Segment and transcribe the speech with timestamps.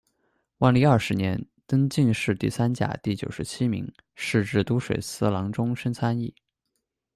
[0.57, 6.33] 万历二十年，登进士第三甲第九十七名，仕至都水司郎中升参议。